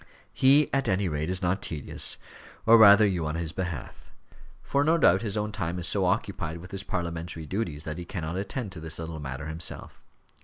He, 0.33 0.67
at 0.73 0.89
any 0.89 1.07
rate, 1.07 1.29
is 1.29 1.43
not 1.43 1.61
tedious 1.61 2.17
or 2.65 2.75
rather 2.75 3.05
you 3.05 3.27
on 3.27 3.35
his 3.35 3.51
behalf; 3.51 4.09
for 4.63 4.83
no 4.83 4.97
doubt 4.97 5.21
his 5.21 5.37
own 5.37 5.51
time 5.51 5.77
is 5.77 5.87
so 5.87 6.05
occupied 6.05 6.57
with 6.57 6.71
his 6.71 6.81
parliamentary 6.81 7.45
duties 7.45 7.83
that 7.83 7.99
he 7.99 8.05
cannot 8.05 8.35
attend 8.35 8.71
to 8.71 8.79
this 8.79 8.97
little 8.97 9.19
matter 9.19 9.45
himself. 9.45 10.01